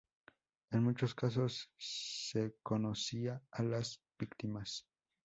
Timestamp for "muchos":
0.83-1.13